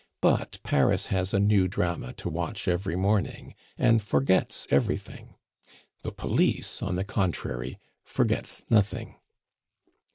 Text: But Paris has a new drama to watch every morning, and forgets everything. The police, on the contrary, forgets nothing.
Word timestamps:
But 0.19 0.57
Paris 0.63 1.05
has 1.13 1.31
a 1.31 1.39
new 1.39 1.67
drama 1.67 2.11
to 2.13 2.27
watch 2.27 2.67
every 2.67 2.95
morning, 2.95 3.53
and 3.77 4.01
forgets 4.01 4.65
everything. 4.71 5.35
The 6.01 6.11
police, 6.11 6.81
on 6.81 6.95
the 6.95 7.03
contrary, 7.03 7.77
forgets 8.03 8.63
nothing. 8.67 9.17